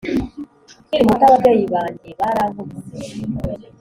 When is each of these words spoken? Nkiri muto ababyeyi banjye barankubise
Nkiri 0.87 1.03
muto 1.09 1.23
ababyeyi 1.27 1.65
banjye 1.73 2.09
barankubise 2.19 2.95